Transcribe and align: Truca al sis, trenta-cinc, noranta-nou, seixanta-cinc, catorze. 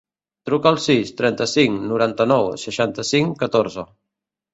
Truca 0.49 0.69
al 0.69 0.77
sis, 0.85 1.11
trenta-cinc, 1.19 1.83
noranta-nou, 1.91 2.49
seixanta-cinc, 2.63 3.37
catorze. 3.43 3.85